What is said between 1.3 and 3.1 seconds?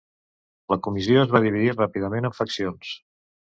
va dividir ràpidament en faccions.